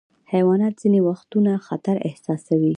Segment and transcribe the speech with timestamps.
[0.33, 2.69] حیوانات ځینې وختونه خطر احساسوي.